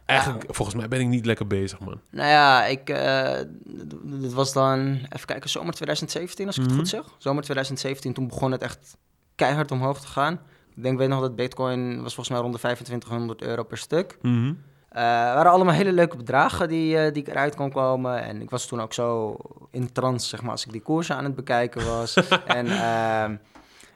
eigenlijk, 0.06 0.44
volgens 0.54 0.76
mij 0.76 0.88
ben 0.88 1.00
ik 1.00 1.06
niet 1.06 1.26
lekker 1.26 1.46
bezig, 1.46 1.80
man. 1.80 2.00
Nou 2.10 2.28
ja, 2.28 2.64
ik, 2.66 2.84
d- 2.84 4.20
dit 4.20 4.32
was 4.32 4.52
dan, 4.52 4.80
even 5.08 5.26
kijken, 5.26 5.50
zomer 5.50 5.74
2017 5.74 6.46
als 6.46 6.56
ik 6.56 6.62
Mhm. 6.62 6.70
het 6.70 6.80
goed 6.80 6.88
zeg. 6.88 7.04
Zomer 7.18 7.42
2017, 7.42 8.12
toen 8.12 8.28
begon 8.28 8.52
het 8.52 8.62
echt 8.62 8.96
keihard 9.34 9.70
omhoog 9.70 10.00
te 10.00 10.06
gaan. 10.06 10.40
Ik 10.76 10.82
denk, 10.82 10.98
weet 10.98 11.08
nog 11.08 11.20
dat 11.20 11.36
bitcoin 11.36 11.94
was 12.02 12.14
volgens 12.14 12.28
mij 12.28 12.38
rond 12.38 12.52
de 12.52 12.58
2500 12.58 13.42
euro 13.42 13.62
per 13.62 13.78
stuk. 13.78 14.18
Mhm. 14.22 14.52
Het 14.88 15.34
waren 15.34 15.52
allemaal 15.52 15.74
hele 15.74 15.92
leuke 15.92 16.16
bedragen 16.16 16.68
die, 16.68 16.98
eh, 16.98 17.12
die 17.12 17.22
ik 17.22 17.28
eruit 17.28 17.54
kon 17.56 17.70
komen. 17.72 18.22
En 18.22 18.40
ik 18.42 18.50
was 18.50 18.66
toen 18.66 18.80
ook 18.80 18.92
zo 18.92 19.36
in 19.70 19.92
trance, 19.92 20.28
zeg 20.28 20.42
maar, 20.42 20.50
als 20.50 20.64
ik 20.66 20.72
die 20.72 20.80
koersen 20.82 21.16
aan 21.16 21.24
het 21.24 21.34
bekijken 21.34 21.86
was. 21.86 22.14
en 22.46 22.66
ehm, 22.66 23.36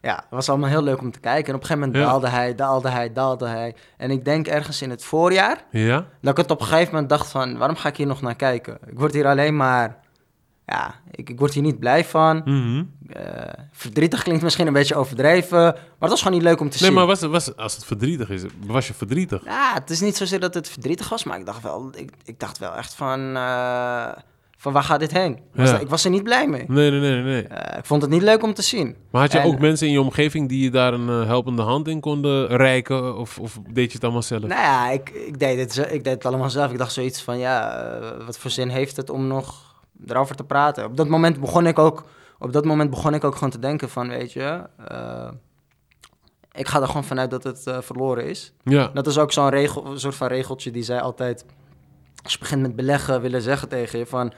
ja, 0.06 0.14
het 0.14 0.24
was 0.30 0.48
allemaal 0.48 0.68
heel 0.68 0.82
leuk 0.82 1.00
om 1.00 1.10
te 1.10 1.20
kijken. 1.20 1.48
En 1.48 1.54
op 1.54 1.60
een 1.60 1.66
gegeven 1.66 1.86
moment 1.88 2.04
Ja. 2.04 2.10
daalde 2.10 2.28
hij, 2.28 2.54
daalde 2.54 2.88
hij, 2.88 3.12
daalde 3.12 3.46
hij. 3.48 3.74
En 3.96 4.10
ik 4.10 4.24
denk 4.24 4.46
ergens 4.46 4.82
in 4.82 4.90
het 4.90 5.04
voorjaar, 5.04 5.64
Ja? 5.70 6.06
dat 6.20 6.30
ik 6.30 6.36
het 6.36 6.50
op 6.50 6.60
een 6.60 6.66
gegeven 6.66 6.92
moment 6.92 7.08
dacht 7.10 7.30
van... 7.30 7.58
waarom 7.58 7.76
ga 7.76 7.88
ik 7.88 7.96
hier 7.96 8.06
nog 8.06 8.22
naar 8.22 8.34
kijken? 8.36 8.78
Ik 8.86 8.98
word 8.98 9.12
hier 9.12 9.26
alleen 9.26 9.56
maar... 9.56 10.04
Ja, 10.66 10.94
ik, 11.10 11.30
ik 11.30 11.38
word 11.38 11.54
hier 11.54 11.62
niet 11.62 11.78
blij 11.78 12.04
van. 12.04 12.42
Mhm. 12.44 12.84
Eh, 13.08 13.22
verdrietig 13.72 14.22
klinkt 14.22 14.42
misschien 14.42 14.66
een 14.66 14.72
beetje 14.72 14.94
overdreven. 14.94 15.58
Maar 15.62 15.74
het 15.98 16.10
was 16.10 16.22
gewoon 16.22 16.38
niet 16.38 16.46
leuk 16.46 16.60
om 16.60 16.70
te 16.70 16.76
Nee, 16.80 16.86
zien. 16.88 16.98
maar 16.98 17.06
was, 17.06 17.20
was, 17.20 17.56
als 17.56 17.74
het 17.74 17.84
verdrietig 17.84 18.30
is, 18.30 18.42
was 18.66 18.86
je 18.86 18.94
verdrietig? 18.94 19.44
Ja, 19.44 19.74
het 19.74 19.90
is 19.90 20.00
niet 20.00 20.16
zozeer 20.16 20.40
dat 20.40 20.54
het 20.54 20.68
verdrietig 20.68 21.08
was, 21.08 21.24
maar 21.24 21.38
ik 21.38 21.46
dacht 21.46 21.62
wel, 21.62 21.90
ik, 21.94 22.10
ik 22.24 22.40
dacht 22.40 22.58
wel 22.58 22.74
echt 22.74 22.94
van, 22.94 23.36
eh, 23.36 24.08
van 24.56 24.72
waar 24.72 24.82
gaat 24.82 25.00
dit 25.00 25.12
heen? 25.12 25.32
Ik 25.32 25.40
was, 25.54 25.70
Ja. 25.70 25.78
ik 25.78 25.88
was 25.88 26.04
er 26.04 26.10
niet 26.10 26.22
blij 26.22 26.48
mee. 26.48 26.64
Nee, 26.68 26.90
nee, 26.90 27.00
nee, 27.00 27.22
nee. 27.22 27.42
Eh, 27.46 27.78
ik 27.78 27.84
vond 27.84 28.02
het 28.02 28.10
niet 28.10 28.22
leuk 28.22 28.42
om 28.42 28.54
te 28.54 28.62
zien. 28.62 28.96
Maar 29.10 29.20
had 29.22 29.32
je 29.32 29.38
En- 29.38 29.46
ook 29.46 29.58
mensen 29.58 29.86
in 29.86 29.92
je 29.92 30.00
omgeving 30.00 30.48
die 30.48 30.62
je 30.62 30.70
daar 30.70 30.92
een 30.92 31.08
eh, 31.08 31.26
helpende 31.26 31.62
hand 31.62 31.88
in 31.88 32.00
konden 32.00 32.46
reiken? 32.46 33.16
Of, 33.16 33.38
of 33.38 33.58
deed 33.70 33.86
je 33.86 33.92
het 33.92 34.02
allemaal 34.04 34.22
zelf? 34.22 34.40
Nou 34.42 34.60
ja, 34.60 34.90
ik, 34.90 35.10
ik, 35.10 35.38
deed 35.38 35.58
het, 35.58 35.92
ik 35.92 36.04
deed 36.04 36.14
het 36.14 36.26
allemaal 36.26 36.50
zelf. 36.50 36.70
Ik 36.70 36.78
dacht 36.78 36.92
zoiets 36.92 37.22
van, 37.22 37.38
ja, 37.38 37.82
eh, 37.82 38.26
wat 38.26 38.38
voor 38.38 38.50
zin 38.50 38.68
heeft 38.68 38.96
het 38.96 39.10
om 39.10 39.26
nog 39.26 39.74
erover 40.06 40.36
te 40.36 40.44
praten? 40.44 40.84
Op 40.84 40.96
dat 40.96 41.08
moment 41.08 41.40
begon 41.40 41.66
ik 41.66 41.78
ook, 41.78 42.04
op 42.38 42.52
dat 42.52 42.64
moment 42.64 42.90
begon 42.90 43.14
ik 43.14 43.24
ook 43.24 43.34
gewoon 43.34 43.50
te 43.50 43.58
denken 43.58 43.88
van, 43.90 44.08
weet 44.08 44.32
je, 44.32 44.62
ik 46.52 46.68
ga 46.68 46.80
er 46.80 46.86
gewoon 46.86 47.04
vanuit 47.04 47.30
dat 47.30 47.42
het 47.44 47.62
verloren 47.80 48.24
is. 48.24 48.52
Ja. 48.64 48.90
Dat 48.94 49.06
is 49.06 49.18
ook 49.18 49.32
zo'n 49.32 49.48
regel, 49.48 49.86
een 49.86 50.00
soort 50.00 50.14
van 50.14 50.28
regeltje 50.28 50.70
die 50.70 50.82
zij 50.82 51.00
altijd, 51.00 51.44
als 52.26 52.34
je 52.34 52.38
begint 52.40 52.62
met 52.62 52.76
beleggen, 52.76 53.20
willen 53.20 53.42
zeggen 53.42 53.68
tegen 53.68 53.98
je 53.98 54.06
van, 54.06 54.32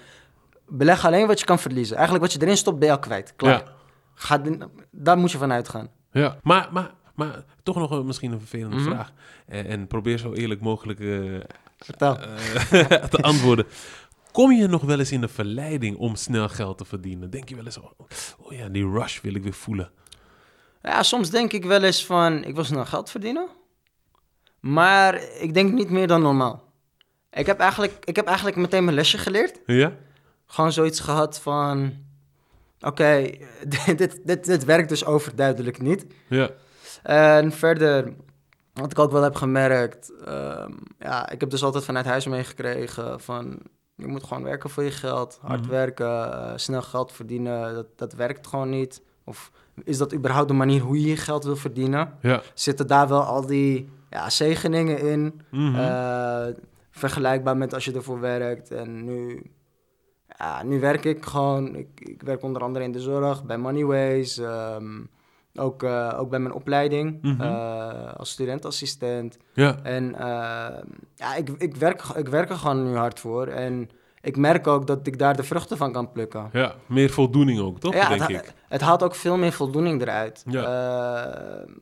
beleg 0.69 1.05
alleen 1.07 1.27
wat 1.27 1.39
je 1.41 1.45
kan 1.47 1.59
verliezen. 1.59 1.97
Eigenlijk 1.97 2.25
wat 2.25 2.35
je 2.35 2.43
erin 2.43 2.57
stopt, 2.57 2.79
ben 2.79 2.89
je 2.89 2.95
al 2.95 3.01
kwijt. 3.01 3.33
Klaar. 3.37 3.53
Ja. 3.53 3.73
Ga, 4.15 4.39
din- 4.39 4.63
daar 4.91 5.19
moet 5.19 5.31
je 5.31 5.39
van 5.39 5.53
uitgaan. 5.53 5.89
Ja, 6.13 6.39
maar, 6.43 6.69
maar, 6.73 6.91
maar 7.15 7.45
toch 7.63 7.77
nog 7.77 7.91
een, 7.91 8.07
misschien 8.07 8.33
een 8.33 8.39
vervelende 8.39 8.77
Mhm. 8.77 8.85
vraag. 8.85 9.13
En, 9.47 9.67
en 9.67 9.87
probeer 9.87 10.19
zo 10.19 10.33
eerlijk 10.33 10.61
mogelijk 10.61 11.01
eh, 11.01 11.41
Vertel. 11.79 12.19
eh, 12.19 12.85
te 13.15 13.19
antwoorden. 13.23 13.67
Kom 14.33 14.53
je 14.53 14.67
nog 14.67 14.83
wel 14.83 14.99
eens 14.99 15.13
in 15.13 15.21
de 15.21 15.29
verleiding 15.29 15.97
om 15.97 16.15
snel 16.15 16.49
geld 16.49 16.79
te 16.79 16.85
verdienen? 16.85 17.31
Denk 17.31 17.49
je 17.49 17.55
wel 17.57 17.65
eens, 17.65 17.79
oh, 17.79 17.91
oh 18.39 18.53
ja, 18.53 18.69
die 18.69 18.91
rush 18.91 19.21
wil 19.21 19.35
ik 19.35 19.43
weer 19.43 19.53
voelen. 19.53 19.91
Ja, 20.83 21.03
soms 21.03 21.31
denk 21.31 21.53
ik 21.53 21.65
wel 21.65 21.83
eens 21.83 22.07
van, 22.07 22.45
ik 22.45 22.55
wil 22.55 22.65
snel 22.65 22.85
geld 22.85 23.11
verdienen. 23.11 23.49
Maar 24.61 25.23
ik 25.41 25.55
denk 25.55 25.73
niet 25.73 25.91
meer 25.91 26.07
dan 26.07 26.23
normaal. 26.23 26.68
Ik 27.31 27.47
heb 27.47 27.59
eigenlijk, 27.61 28.05
ik 28.05 28.17
heb 28.17 28.27
eigenlijk 28.27 28.57
meteen 28.57 28.85
mijn 28.85 28.97
lesje 28.97 29.19
geleerd. 29.19 29.61
Ja? 29.67 29.93
Gewoon 30.47 30.73
zoiets 30.73 31.01
gehad 31.01 31.41
van, 31.41 31.93
oké, 32.81 33.31
dit, 33.87 33.99
dit, 33.99 34.21
dit, 34.25 34.45
dit 34.45 34.65
werkt 34.65 34.89
dus 34.89 35.05
overduidelijk 35.05 35.81
niet. 35.81 36.07
Ja. 36.29 36.51
En 37.03 37.53
verder, 37.53 38.13
wat 38.73 38.91
ik 38.91 38.99
ook 38.99 39.11
wel 39.13 39.23
heb 39.23 39.35
gemerkt, 39.35 40.13
ehm, 40.25 40.73
ja, 40.99 41.31
ik 41.31 41.41
heb 41.41 41.51
dus 41.51 41.63
altijd 41.65 41.85
vanuit 41.85 42.07
huis 42.07 42.27
meegekregen 42.27 43.21
van, 43.21 43.59
je 43.95 44.07
moet 44.07 44.25
gewoon 44.25 44.43
werken 44.43 44.71
voor 44.71 44.83
je 44.83 44.91
geld, 44.91 45.39
hard 45.43 45.61
Mhm. 45.61 45.71
werken, 45.71 46.33
eh, 46.33 46.53
snel 46.57 46.83
geld 46.83 47.13
verdienen, 47.13 47.75
dat, 47.75 47.87
dat 47.97 48.13
werkt 48.13 48.47
gewoon 48.47 48.71
niet. 48.71 49.03
Of 49.25 49.51
is 49.85 49.99
dat 49.99 50.15
überhaupt 50.15 50.49
de 50.49 50.55
manier 50.55 50.81
hoe 50.81 51.01
je 51.01 51.07
je 51.09 51.17
geld 51.17 51.45
wil 51.45 51.57
verdienen? 51.57 52.15
Ja. 52.21 52.43
Zitten 52.55 52.87
daar 52.87 53.09
wel 53.09 53.23
al 53.23 53.47
die 53.47 53.89
ja, 54.11 54.31
zegeningen 54.31 54.99
in, 54.99 55.41
eh, 55.53 56.47
vergelijkbaar 56.99 57.57
met 57.57 57.75
als 57.75 57.85
je 57.85 57.93
ervoor 57.93 58.21
werkt. 58.21 58.71
En 58.71 59.05
nu, 59.05 59.43
ja, 60.39 60.63
nu 60.63 60.81
werk 60.81 61.05
ik 61.05 61.25
gewoon, 61.25 61.75
ik, 61.77 61.89
ik 62.01 62.23
werk 62.23 62.43
onder 62.43 62.63
andere 62.63 62.85
in 62.85 62.93
de 62.93 63.01
zorg, 63.01 63.45
bij 63.45 63.59
Moneyways, 63.59 64.39
ehm, 64.39 65.01
ook, 65.55 65.83
eh, 65.83 66.15
ook 66.19 66.31
bij 66.31 66.39
mijn 66.39 66.55
opleiding 66.55 67.19
Mhm. 67.23 67.41
eh, 67.41 68.15
als 68.15 68.31
studentassistent. 68.31 69.39
ja. 69.53 69.77
En 69.83 70.15
eh, 70.15 70.83
ja, 71.15 71.35
ik, 71.37 71.49
ik, 71.59 71.77
werk, 71.77 72.03
ik 72.17 72.29
werk 72.29 72.51
er 72.51 72.57
gewoon 72.57 72.85
nu 72.91 72.97
hard 72.97 73.21
voor. 73.21 73.47
En 73.47 73.91
ik 74.23 74.37
merk 74.37 74.67
ook 74.67 74.87
dat 74.87 75.07
ik 75.07 75.19
daar 75.19 75.37
de 75.37 75.43
vruchten 75.43 75.77
van 75.77 75.93
kan 75.93 76.13
plukken. 76.13 76.49
Ja, 76.53 76.75
meer 76.87 77.11
voldoening 77.11 77.61
ook, 77.61 77.81
toch? 77.81 77.95
Ja, 77.95 78.09
denk 78.09 78.21
het, 78.21 78.31
ik. 78.31 78.53
het 78.69 78.81
haalt 78.81 79.03
ook 79.03 79.15
veel 79.15 79.37
meer 79.37 79.53
voldoening 79.53 80.01
eruit. 80.03 80.45
Eh, 80.53 81.23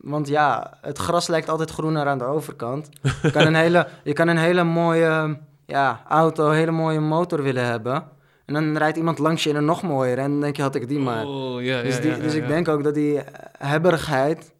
want 0.01 0.27
ja, 0.27 0.77
het 0.81 0.97
gras 0.97 1.27
lijkt 1.27 1.49
altijd 1.49 1.71
groener 1.71 2.07
aan 2.07 2.17
de 2.17 2.23
overkant. 2.23 2.89
Je 3.21 3.31
kan 3.31 3.47
een 3.47 3.55
hele, 3.65 3.87
je 4.03 4.13
kan 4.13 4.27
een 4.27 4.37
hele 4.37 4.63
mooie 4.63 5.39
ja, 5.65 6.01
auto, 6.07 6.49
een 6.49 6.55
hele 6.55 6.71
mooie 6.71 6.99
motor 6.99 7.43
willen 7.43 7.65
hebben. 7.65 8.03
En 8.45 8.53
dan 8.53 8.77
rijdt 8.77 8.97
iemand 8.97 9.19
langs 9.19 9.43
je 9.43 9.49
in 9.49 9.55
een 9.55 9.65
nog 9.65 9.81
mooier. 9.81 10.17
En 10.17 10.31
dan 10.31 10.41
denk 10.41 10.55
je, 10.55 10.61
had 10.61 10.75
ik 10.75 10.87
die 10.87 10.99
maar. 10.99 11.25
Oh, 11.25 11.63
ja, 11.63 11.81
dus 11.81 11.95
ja, 11.95 12.01
die, 12.01 12.11
ja, 12.11 12.17
dus 12.17 12.31
ja, 12.31 12.37
ik 12.37 12.43
ja. 12.43 12.49
denk 12.49 12.67
ook 12.67 12.83
dat 12.83 12.93
die 12.93 13.19
hebberigheid, 13.57 14.53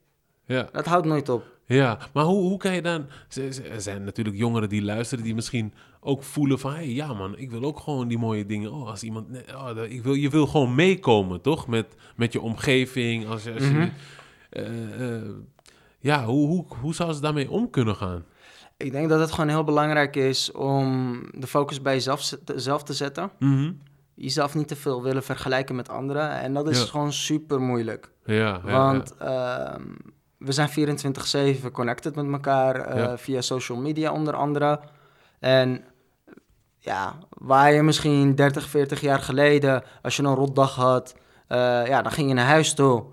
Ja. 0.46 0.68
dat 0.72 0.86
houdt 0.86 1.06
nooit 1.06 1.30
op. 1.30 1.44
Ja, 1.66 1.98
maar 2.14 2.24
hoe, 2.24 2.42
hoe 2.42 2.58
kan 2.58 2.74
je 2.76 2.82
dan... 2.82 3.06
Er 3.72 3.82
zijn 3.82 4.04
natuurlijk 4.04 4.38
jongeren 4.38 4.70
die 4.70 4.84
luisteren 4.84 5.24
die 5.24 5.36
misschien 5.36 5.74
ook 6.08 6.24
voelen 6.24 6.60
van... 6.60 6.74
Hey, 6.74 6.88
ja 6.90 7.14
man, 7.14 7.38
ik 7.38 7.52
wil 7.52 7.64
ook 7.64 7.80
gewoon 7.80 8.08
die 8.08 8.18
mooie 8.18 8.46
dingen. 8.46 8.72
Oh, 8.74 8.88
als 8.90 9.04
iemand... 9.04 9.30
nee, 9.30 9.44
Oh, 9.56 9.78
ik 9.90 10.04
wil, 10.04 10.14
je 10.14 10.30
wil 10.30 10.48
gewoon 10.48 10.76
meekomen, 10.76 11.42
toch? 11.42 11.68
Met, 11.68 11.86
met 12.16 12.34
je 12.34 12.42
omgeving. 12.42 13.28
Als, 13.28 13.48
als 13.54 13.64
je, 13.64 13.70
Mhm. 13.70 13.90
eh, 14.50 15.16
eh, 15.16 15.22
ja, 16.00 16.26
hoe, 16.26 16.48
hoe, 16.48 16.66
hoe 16.82 16.96
zou 16.96 17.14
ze 17.14 17.22
daarmee 17.22 17.52
om 17.52 17.70
kunnen 17.70 17.96
gaan? 17.96 18.24
Ik 18.78 18.92
denk 18.92 19.10
dat 19.10 19.20
het 19.20 19.32
gewoon 19.32 19.50
heel 19.50 19.64
belangrijk 19.64 20.16
is 20.16 20.52
om 20.52 21.20
de 21.32 21.48
focus 21.48 21.82
bij 21.82 21.94
jezelf 21.94 22.34
zelf 22.56 22.84
te 22.84 22.94
zetten. 22.94 23.32
Mhm. 23.40 23.72
Jezelf 24.14 24.56
niet 24.56 24.68
te 24.68 24.76
veel 24.76 25.04
willen 25.04 25.24
vergelijken 25.24 25.76
met 25.76 25.90
anderen. 25.90 26.30
En 26.40 26.54
dat 26.54 26.70
is 26.70 26.80
Ja. 26.80 26.86
gewoon 26.86 27.14
super 27.14 27.62
moeilijk. 27.62 28.12
Ja, 28.26 28.36
ja, 28.36 28.62
Want 28.72 29.18
ehm, 29.18 29.82
we 30.38 30.52
zijn 30.52 30.70
24-7 30.70 31.72
connected 31.72 32.16
met 32.16 32.32
elkaar 32.32 32.76
eh, 32.76 33.18
via 33.18 33.42
social 33.42 33.78
media 33.78 34.12
onder 34.12 34.34
andere. 34.34 34.80
En 35.40 35.84
ja, 36.80 37.16
waar 37.30 37.74
je 37.74 37.84
misschien 37.84 38.36
30, 38.36 38.70
40 38.70 39.02
jaar 39.02 39.20
geleden, 39.20 39.84
als 40.02 40.16
je 40.16 40.24
een 40.24 40.36
rotdag 40.36 40.76
had, 40.76 41.16
eh, 41.48 41.88
ja, 41.88 42.02
dan 42.02 42.12
ging 42.12 42.28
je 42.28 42.34
naar 42.34 42.46
huis 42.46 42.74
toe. 42.74 43.04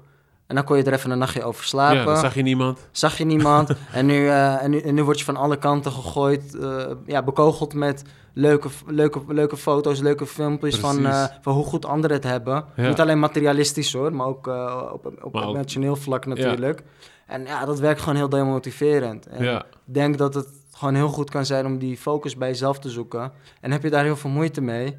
En 0.46 0.54
dan 0.54 0.64
kon 0.64 0.76
je 0.76 0.82
er 0.82 0.92
even 0.92 1.10
een 1.10 1.18
nachtje 1.18 1.44
over 1.44 1.64
slapen. 1.64 1.98
ja, 1.98 2.04
dan 2.04 2.16
zag 2.16 2.34
je 2.34 2.42
niemand. 2.42 2.88
Zag 2.90 3.18
je 3.18 3.24
niemand. 3.24 3.70
en, 3.92 4.06
nu, 4.06 4.28
eh, 4.28 4.62
en, 4.62 4.70
nu, 4.70 4.78
en 4.78 4.94
nu 4.94 5.02
word 5.02 5.18
je 5.18 5.24
van 5.24 5.36
alle 5.36 5.58
kanten 5.58 5.92
gegooid, 5.92 6.56
eh, 6.58 6.86
ja, 7.06 7.22
bekogeld 7.22 7.74
met 7.74 8.04
leuke, 8.32 8.68
leuke, 8.86 9.20
leuke 9.28 9.56
foto's, 9.56 10.00
leuke 10.00 10.26
filmpjes 10.26 10.76
van, 10.76 11.02
Precies. 11.02 11.28
van 11.40 11.54
hoe 11.54 11.64
goed 11.64 11.86
anderen 11.86 12.16
het 12.16 12.24
hebben. 12.24 12.64
Ja. 12.76 12.88
Niet 12.88 13.00
alleen 13.00 13.18
materialistisch 13.18 13.92
hoor, 13.92 14.14
maar 14.14 14.26
ook 14.26 14.46
op, 14.92 15.12
op 15.22 15.34
emotioneel 15.34 15.96
vlak 15.96 16.26
natuurlijk. 16.26 16.82
En 17.26 17.44
ja, 17.44 17.64
dat 17.64 17.78
werkt 17.78 18.00
gewoon 18.00 18.16
heel 18.16 18.28
demotiverend. 18.28 19.26
En 19.26 19.54
ik 19.54 19.64
denk 19.84 20.18
dat 20.18 20.34
het 20.34 20.48
gewoon 20.76 20.94
heel 20.94 21.08
goed 21.08 21.30
kan 21.30 21.46
zijn 21.46 21.66
om 21.66 21.78
die 21.78 21.96
focus 21.96 22.36
bij 22.36 22.48
jezelf 22.48 22.78
te 22.78 22.90
zoeken. 22.90 23.32
En 23.60 23.70
heb 23.70 23.82
je 23.82 23.90
daar 23.90 24.04
heel 24.04 24.16
veel 24.16 24.30
moeite 24.30 24.60
mee, 24.60 24.96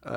eh, 0.00 0.12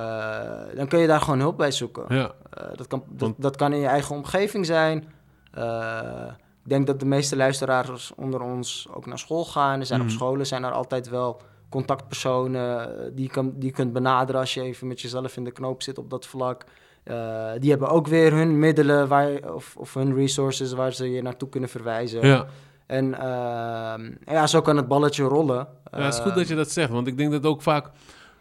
dan 0.76 0.88
kun 0.88 1.00
je 1.00 1.08
daar 1.08 1.22
gewoon 1.22 1.40
hulp 1.40 1.58
bij 1.58 1.72
zoeken. 1.72 2.16
Ja. 2.16 2.32
Eh, 2.50 2.68
dat, 2.76 2.88
kan, 2.88 3.04
dat, 3.38 3.56
kan 3.56 3.74
in 3.74 3.80
je 3.80 3.88
eigen 3.88 4.16
omgeving 4.16 4.66
zijn. 4.66 5.08
Eh, 5.52 6.28
ik 6.64 6.70
denk 6.70 6.88
dat 6.88 7.00
de 7.00 7.06
meeste 7.06 7.36
luisteraars 7.36 8.12
onder 8.16 8.42
ons 8.42 8.88
ook 8.94 9.06
naar 9.06 9.20
school 9.20 9.46
gaan. 9.46 9.80
Er 9.80 9.86
zijn 9.86 10.00
Mhm. 10.00 10.10
op 10.10 10.16
scholen 10.16 10.46
zijn 10.48 10.64
er 10.64 10.72
altijd 10.72 11.10
wel 11.10 11.42
contactpersonen 11.70 12.90
die, 13.16 13.24
je 13.26 13.32
kan, 13.32 13.54
die 13.56 13.70
je 13.70 13.76
kunt 13.76 13.94
benaderen 13.94 14.42
als 14.42 14.54
je 14.54 14.62
even 14.62 14.88
met 14.88 15.02
jezelf 15.02 15.38
in 15.38 15.44
de 15.44 15.52
knoop 15.52 15.82
zit 15.82 15.98
op 15.98 16.10
dat 16.10 16.26
vlak. 16.26 16.64
Die 17.60 17.70
hebben 17.70 17.90
ook 17.90 18.08
weer 18.08 18.34
hun 18.34 18.60
middelen 18.60 19.08
waar, 19.08 19.54
of, 19.54 19.76
of 19.78 19.94
hun 19.94 20.16
resources 20.16 20.74
waar 20.74 20.94
ze 20.94 21.12
je 21.12 21.22
naartoe 21.22 21.50
kunnen 21.50 21.70
verwijzen. 21.70 22.28
Ja. 22.28 22.46
En 22.86 23.14
ehm, 23.20 24.12
ja, 24.26 24.48
zo 24.48 24.62
kan 24.62 24.78
het 24.78 24.88
balletje 24.88 25.24
rollen. 25.24 25.68
Ja, 25.92 26.02
het 26.02 26.14
is 26.14 26.20
goed 26.20 26.32
Eh, 26.32 26.38
dat 26.38 26.48
je 26.48 26.56
dat 26.56 26.72
zegt, 26.72 26.90
want 26.90 27.08
ik 27.08 27.18
denk 27.18 27.32
dat 27.32 27.46
ook 27.46 27.62
vaak, 27.62 27.90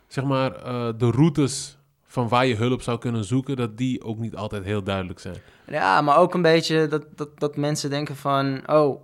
zeg 0.06 0.24
maar, 0.24 0.54
eh, 0.54 0.88
de 0.96 1.10
routes 1.10 1.78
van 2.04 2.28
waar 2.28 2.46
je 2.46 2.56
hulp 2.56 2.82
zou 2.82 2.98
kunnen 2.98 3.24
zoeken, 3.24 3.56
dat 3.56 3.76
die 3.76 4.04
ook 4.04 4.18
niet 4.18 4.36
altijd 4.36 4.64
heel 4.64 4.82
duidelijk 4.82 5.18
zijn. 5.18 5.36
Ja, 5.66 6.00
maar 6.00 6.18
ook 6.18 6.34
een 6.34 6.42
beetje 6.42 6.86
dat, 6.88 7.04
dat, 7.14 7.28
dat 7.40 7.56
mensen 7.56 7.90
denken 7.90 8.16
van... 8.16 8.62
Oh, 8.66 9.00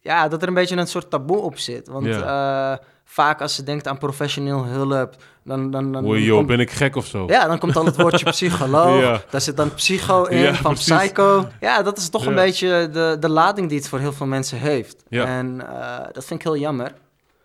ja, 0.00 0.28
dat 0.28 0.42
er 0.42 0.48
een 0.48 0.54
beetje 0.54 0.76
een 0.76 0.86
soort 0.86 1.10
taboe 1.10 1.38
op 1.38 1.58
zit. 1.58 1.88
Want 1.88 2.06
eh, 2.06 2.74
vaak 3.12 3.40
als 3.40 3.54
ze 3.54 3.62
denkt 3.62 3.86
aan 3.88 3.98
professioneel 3.98 4.64
hulp... 4.64 5.14
Dan, 5.44 5.70
dan, 5.70 5.92
dan, 5.92 6.04
dan 6.04 6.22
joh, 6.22 6.36
komt- 6.36 6.46
ben 6.46 6.60
ik 6.60 6.70
gek 6.70 6.96
of 6.96 7.06
zo? 7.06 7.24
Ja, 7.26 7.46
dan 7.46 7.58
komt 7.58 7.76
al 7.76 7.84
het 7.84 7.96
woordje 7.96 8.30
psycholoog. 8.38 9.00
Ja. 9.00 9.22
Daar 9.30 9.40
zit 9.40 9.56
dan 9.56 9.74
psycho 9.74 10.24
in, 10.34 10.38
Ja, 10.38 10.54
van 10.54 10.72
precies. 10.74 10.96
psycho. 10.96 11.48
Ja, 11.60 11.82
dat 11.82 11.98
is 11.98 12.08
toch 12.08 12.26
een 12.26 12.34
beetje 12.34 12.88
de, 12.92 13.16
de 13.20 13.28
lading 13.28 13.68
die 13.68 13.78
het 13.78 13.88
voor 13.88 13.98
heel 13.98 14.12
veel 14.12 14.26
mensen 14.26 14.58
heeft. 14.58 15.04
Ja. 15.08 15.24
En 15.26 15.68
eh, 15.68 15.98
dat 16.12 16.24
vind 16.24 16.40
ik 16.40 16.46
heel 16.46 16.56
jammer. 16.56 16.92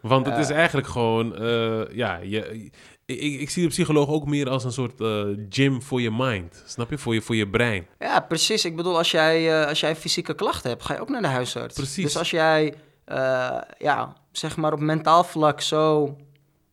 Want 0.01 0.25
het 0.25 0.35
Eh. 0.35 0.41
is 0.41 0.49
eigenlijk 0.49 0.87
gewoon, 0.87 1.35
eh, 1.35 1.95
ja, 1.95 2.19
je, 2.23 2.69
ik, 3.05 3.19
ik, 3.41 3.49
zie 3.49 3.63
de 3.63 3.69
psycholoog 3.69 4.09
ook 4.09 4.25
meer 4.25 4.49
als 4.49 4.63
een 4.63 4.71
soort 4.71 5.01
eh, 5.01 5.23
gym 5.49 5.81
voor 5.81 6.01
je 6.01 6.11
mind. 6.11 6.63
Snap 6.65 6.89
je? 6.89 6.97
Voor 6.97 7.13
je, 7.13 7.21
voor 7.21 7.35
je 7.35 7.47
brein. 7.49 7.87
Ja, 7.99 8.19
precies. 8.19 8.65
Ik 8.65 8.75
bedoel, 8.75 8.97
als 8.97 9.11
jij, 9.11 9.61
eh, 9.61 9.67
als 9.67 9.79
jij 9.79 9.95
fysieke 9.95 10.33
klachten 10.33 10.69
hebt, 10.69 10.83
ga 10.85 10.93
je 10.93 10.99
ook 11.01 11.09
naar 11.09 11.21
de 11.21 11.27
huisarts. 11.27 11.75
Precies. 11.75 12.03
Dus 12.03 12.17
als 12.17 12.29
jij, 12.29 12.73
eh, 13.07 13.57
ja, 13.77 14.13
zeg 14.31 14.57
maar 14.57 14.73
op 14.73 14.79
mentaal 14.79 15.23
vlak 15.23 15.61
zo, 15.61 16.15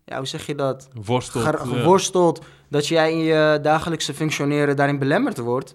ja, 0.05 0.17
hoe 0.17 0.27
zeg 0.27 0.47
je 0.47 0.55
dat? 0.55 0.89
Worstelt. 1.05 1.45
Ge- 1.45 1.51
ja. 1.51 1.59
geworsteld, 1.59 2.45
dat 2.69 2.87
jij 2.87 3.13
in 3.13 3.19
je 3.19 3.59
dagelijkse 3.63 4.15
functioneren 4.15 4.77
daarin 4.77 4.99
belemmerd 4.99 5.39
wordt. 5.39 5.75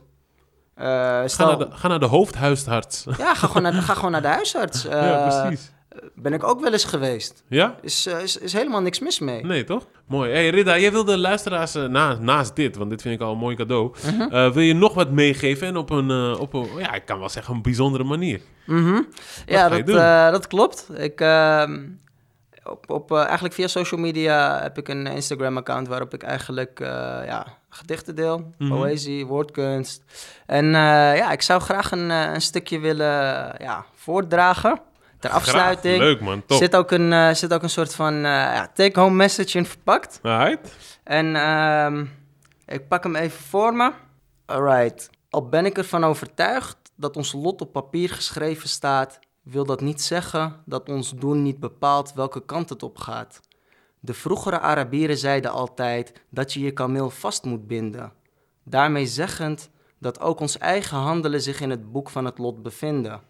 Eh, 0.75 0.85
Ga, 0.85 1.27
stel, 1.27 1.47
naar 1.47 1.57
de, 1.57 1.67
ga 1.71 1.87
naar 1.87 1.99
de 1.99 2.05
hoofdhuisarts. 2.05 3.05
Ja, 3.17 3.33
ga 3.35 3.47
gewoon, 3.47 3.63
naar, 3.63 3.71
de- 3.71 3.81
ga 3.81 3.93
gewoon 3.93 4.11
naar 4.11 4.21
de 4.21 4.27
huisarts. 4.27 4.83
ja, 4.89 4.89
Eh, 5.29 5.41
precies. 5.47 5.71
Ben 6.15 6.33
ik 6.33 6.43
ook 6.43 6.59
wel 6.61 6.71
eens 6.71 6.83
geweest. 6.83 7.43
Ja? 7.47 7.75
Is, 7.81 8.07
is, 8.07 8.37
is 8.37 8.53
helemaal 8.53 8.81
niks 8.81 8.99
mis 8.99 9.19
mee. 9.19 9.45
Nee, 9.45 9.63
toch? 9.63 9.85
Mooi. 10.07 10.31
Hey 10.31 10.49
Rida, 10.49 10.77
jij 10.79 10.91
wil 10.91 11.03
de 11.05 11.17
luisteraars 11.17 11.73
na, 11.73 12.13
naast 12.19 12.55
dit, 12.55 12.75
want 12.77 12.89
dit 12.89 13.01
vind 13.01 13.15
ik 13.15 13.21
al 13.21 13.31
een 13.31 13.37
mooi 13.37 13.55
cadeau, 13.55 13.91
Mhm. 14.05 14.51
wil 14.51 14.63
je 14.63 14.73
nog 14.73 14.93
wat 14.93 15.11
meegeven 15.11 15.67
en 15.67 15.77
op 15.77 15.89
een, 15.89 16.37
op 16.37 16.53
een, 16.53 16.67
ja, 16.77 16.93
ik 16.93 17.05
kan 17.05 17.19
wel 17.19 17.29
zeggen, 17.29 17.53
een 17.55 17.61
bijzondere 17.61 18.03
manier. 18.03 18.41
Mhm. 18.69 19.01
Ja, 19.45 19.69
dat, 19.69 19.89
eh, 19.89 20.31
dat 20.31 20.47
klopt. 20.47 20.87
Ik, 20.97 21.21
ehm, 21.21 21.87
op, 22.63 22.89
op, 22.89 23.11
eh, 23.11 23.23
eigenlijk 23.23 23.53
via 23.53 23.67
social 23.67 23.99
media 24.01 24.61
heb 24.61 24.77
ik 24.77 24.87
een 24.87 25.07
Instagram-account 25.07 25.87
waarop 25.87 26.13
ik 26.13 26.23
eigenlijk 26.23 26.79
eh, 26.79 26.87
ja, 27.25 27.45
gedichten 27.69 28.15
deel, 28.15 28.51
Mhm. 28.57 28.77
poëzie, 28.77 29.25
woordkunst. 29.25 30.03
En 30.45 30.65
ja, 30.71 31.31
ik 31.31 31.41
zou 31.41 31.61
graag 31.61 31.91
een, 31.91 32.09
een 32.09 32.41
stukje 32.41 32.79
willen 32.79 33.07
ja, 33.59 33.85
voordragen. 33.95 34.81
Ter 35.19 35.29
afsluiting 35.29 35.95
Graag. 35.95 36.07
Leuk 36.07 36.21
man, 36.21 36.45
top. 36.45 36.57
zit, 36.57 36.75
ook 36.75 36.91
een, 36.91 37.35
zit 37.35 37.53
ook 37.53 37.63
een 37.63 37.69
soort 37.69 37.95
van 37.95 38.13
eh, 38.15 38.21
ja, 38.31 38.69
take-home 38.73 39.15
message 39.15 39.57
in 39.57 39.65
verpakt. 39.65 40.19
Alright. 40.23 40.75
En 41.03 41.35
ehm, 41.35 42.05
ik 42.65 42.87
pak 42.87 43.03
hem 43.03 43.15
even 43.15 43.39
voor 43.39 43.73
me. 43.73 43.91
Alright. 44.45 45.09
Al 45.29 45.49
ben 45.49 45.65
ik 45.65 45.77
ervan 45.77 46.03
overtuigd 46.03 46.77
dat 46.99 47.17
ons 47.17 47.33
lot 47.33 47.61
op 47.61 47.71
papier 47.71 48.09
geschreven 48.09 48.69
staat, 48.69 49.19
wil 49.41 49.65
dat 49.65 49.81
niet 49.81 50.01
zeggen 50.01 50.63
dat 50.65 50.89
ons 50.89 51.11
doen 51.15 51.41
niet 51.41 51.59
bepaalt 51.59 52.13
welke 52.13 52.45
kant 52.45 52.69
het 52.69 52.83
op 52.83 52.97
gaat. 52.97 53.39
De 53.99 54.13
vroegere 54.13 54.59
Arabieren 54.59 55.17
zeiden 55.17 55.51
altijd 55.51 56.13
dat 56.29 56.53
je 56.53 56.59
je 56.59 56.71
kameel 56.71 57.09
vast 57.09 57.43
moet 57.43 57.67
binden. 57.67 58.13
Daarmee 58.63 59.05
zeggend 59.05 59.69
dat 59.97 60.19
ook 60.19 60.39
ons 60.39 60.57
eigen 60.57 60.97
handelen 60.97 61.41
zich 61.41 61.61
in 61.61 61.69
het 61.69 61.91
boek 61.91 62.09
van 62.09 62.25
het 62.25 62.37
lot 62.37 62.61
bevinden. 62.61 63.21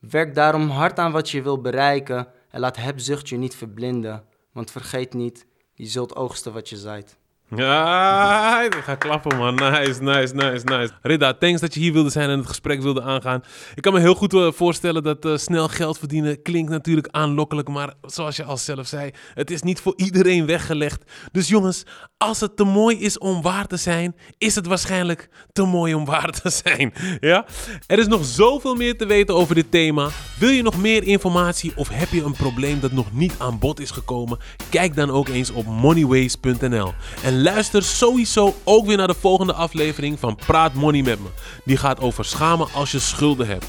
Werk 0.00 0.34
daarom 0.34 0.68
hard 0.68 0.98
aan 0.98 1.12
wat 1.12 1.30
je 1.30 1.42
wil 1.42 1.60
bereiken 1.60 2.28
en 2.50 2.60
laat 2.60 2.76
hebzucht 2.76 3.28
je 3.28 3.36
niet 3.36 3.56
verblinden. 3.56 4.24
Want 4.52 4.70
vergeet 4.70 5.14
niet, 5.14 5.46
je 5.72 5.86
zult 5.86 6.16
oogsten 6.16 6.52
wat 6.52 6.68
je 6.68 6.76
zaait. 6.76 7.18
Ja, 7.48 8.62
ik 8.62 8.74
ga 8.74 8.94
klappen, 8.94 9.36
man. 9.36 9.54
Nice, 9.54 10.02
nice, 10.02 10.34
nice, 10.34 10.64
nice. 10.64 10.90
Rida, 11.02 11.34
thanks 11.34 11.60
dat 11.60 11.74
je 11.74 11.80
hier 11.80 11.92
wilde 11.92 12.10
zijn 12.10 12.30
en 12.30 12.38
het 12.38 12.46
gesprek 12.46 12.82
wilde 12.82 13.02
aangaan. 13.02 13.42
Ik 13.74 13.82
kan 13.82 13.92
me 13.92 14.00
heel 14.00 14.14
goed 14.14 14.34
eh, 14.34 14.52
voorstellen 14.52 15.02
dat 15.02 15.24
eh, 15.24 15.36
snel 15.36 15.68
geld 15.68 15.98
verdienen 15.98 16.42
klinkt 16.42 16.70
natuurlijk 16.70 17.08
aanlokkelijk, 17.10 17.68
maar 17.68 17.92
zoals 18.02 18.36
je 18.36 18.44
al 18.44 18.56
zelf 18.56 18.86
zei, 18.86 19.10
het 19.34 19.50
is 19.50 19.62
niet 19.62 19.80
voor 19.80 19.92
iedereen 19.96 20.46
weggelegd. 20.46 21.02
Dus 21.32 21.48
jongens, 21.48 21.84
als 22.16 22.40
het 22.40 22.56
te 22.56 22.64
mooi 22.64 23.00
is 23.00 23.18
om 23.18 23.42
waar 23.42 23.66
te 23.66 23.76
zijn, 23.76 24.16
is 24.38 24.54
het 24.54 24.66
waarschijnlijk 24.66 25.28
te 25.52 25.62
mooi 25.62 25.94
om 25.94 26.04
waar 26.04 26.30
te 26.30 26.50
zijn. 26.50 26.92
Ja? 27.20 27.46
Er 27.86 27.98
is 27.98 28.06
nog 28.06 28.24
zoveel 28.24 28.74
meer 28.74 28.96
te 28.96 29.06
weten 29.06 29.34
over 29.34 29.54
dit 29.54 29.70
thema. 29.70 30.08
Wil 30.38 30.48
je 30.48 30.62
nog 30.62 30.76
meer 30.76 31.02
informatie 31.02 31.72
of 31.76 31.88
heb 31.88 32.08
je 32.08 32.24
een 32.24 32.36
probleem 32.36 32.80
dat 32.80 32.92
nog 32.92 33.12
niet 33.12 33.34
aan 33.38 33.58
bod 33.58 33.80
is 33.80 33.90
gekomen? 33.90 34.38
Kijk 34.70 34.94
dan 34.94 35.10
ook 35.10 35.28
eens 35.28 35.50
op 35.50 35.66
moneyways.nl. 35.66 36.92
En 37.34 37.42
luister 37.42 37.82
sowieso 37.82 38.54
ook 38.64 38.86
weer 38.86 38.96
naar 38.96 39.06
de 39.06 39.14
volgende 39.14 39.52
aflevering 39.52 40.18
van 40.18 40.36
Praat 40.46 40.74
Money 40.74 41.02
met 41.02 41.20
me. 41.20 41.28
Die 41.64 41.76
gaat 41.76 42.00
over 42.00 42.24
schamen 42.24 42.68
als 42.74 42.90
je 42.90 42.98
schulden 42.98 43.46
hebt. 43.46 43.66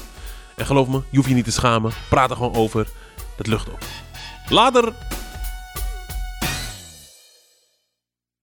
En 0.56 0.66
geloof 0.66 0.88
me, 0.88 1.02
je 1.10 1.16
hoeft 1.16 1.28
je 1.28 1.34
niet 1.34 1.44
te 1.44 1.50
schamen. 1.50 1.92
Praat 2.08 2.30
er 2.30 2.36
gewoon 2.36 2.54
over. 2.54 2.88
Dat 3.36 3.46
lucht 3.46 3.68
op. 3.68 3.78
Later! 4.48 4.92